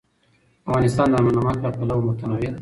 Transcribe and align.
افغانستان 0.69 1.07
د 1.11 1.15
نمک 1.37 1.57
له 1.63 1.69
پلوه 1.77 2.03
متنوع 2.07 2.39
دی. 2.51 2.59